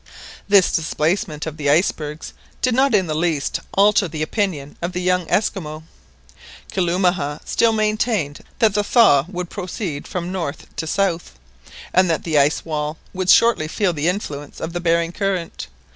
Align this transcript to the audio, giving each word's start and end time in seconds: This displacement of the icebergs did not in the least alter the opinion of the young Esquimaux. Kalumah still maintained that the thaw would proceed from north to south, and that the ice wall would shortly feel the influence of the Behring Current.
This 0.47 0.71
displacement 0.71 1.45
of 1.45 1.57
the 1.57 1.69
icebergs 1.69 2.33
did 2.63 2.73
not 2.73 2.95
in 2.95 3.05
the 3.05 3.13
least 3.13 3.59
alter 3.75 4.07
the 4.07 4.23
opinion 4.23 4.75
of 4.81 4.93
the 4.93 4.99
young 5.01 5.29
Esquimaux. 5.29 5.83
Kalumah 6.71 7.39
still 7.45 7.71
maintained 7.71 8.39
that 8.57 8.73
the 8.73 8.83
thaw 8.83 9.25
would 9.27 9.51
proceed 9.51 10.07
from 10.07 10.31
north 10.31 10.65
to 10.77 10.87
south, 10.87 11.33
and 11.93 12.09
that 12.09 12.23
the 12.23 12.39
ice 12.39 12.65
wall 12.65 12.97
would 13.13 13.29
shortly 13.29 13.67
feel 13.67 13.93
the 13.93 14.07
influence 14.09 14.59
of 14.59 14.73
the 14.73 14.81
Behring 14.81 15.11
Current. 15.11 15.67